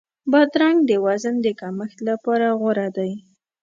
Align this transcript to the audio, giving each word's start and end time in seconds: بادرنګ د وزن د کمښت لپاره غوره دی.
بادرنګ 0.31 0.77
د 0.89 0.91
وزن 1.05 1.35
د 1.45 1.47
کمښت 1.59 1.97
لپاره 2.09 2.47
غوره 2.59 2.87
دی. 2.97 3.11